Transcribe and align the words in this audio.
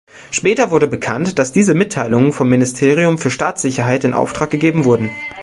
Später 0.31 0.71
wurde 0.71 0.87
bekannt, 0.87 1.37
dass 1.37 1.51
diese 1.51 1.75
Mitteilungen 1.75 2.33
vom 2.33 2.49
Ministerium 2.49 3.19
für 3.19 3.29
Staatssicherheit 3.29 4.03
in 4.03 4.15
Auftrag 4.15 4.49
gegeben 4.49 4.83
wurden. 4.83 5.11